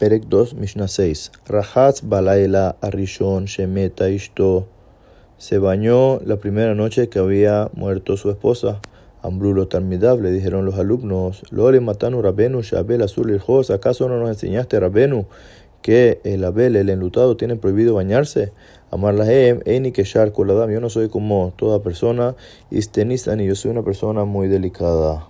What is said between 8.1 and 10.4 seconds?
su esposa. Ambrulo Talmidab, le